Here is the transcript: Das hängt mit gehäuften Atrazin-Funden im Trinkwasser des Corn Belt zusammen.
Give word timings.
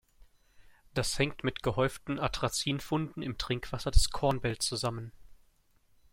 Das 0.95 1.19
hängt 1.19 1.43
mit 1.43 1.61
gehäuften 1.61 2.17
Atrazin-Funden 2.19 3.21
im 3.21 3.37
Trinkwasser 3.37 3.91
des 3.91 4.09
Corn 4.09 4.41
Belt 4.41 4.63
zusammen. 4.63 5.11